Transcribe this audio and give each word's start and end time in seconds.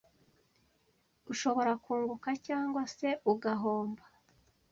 ushobora 1.31 1.71
kunguka 1.83 2.29
cyangwa 2.47 2.81
se 2.95 3.09
ugahomba. 3.31 4.03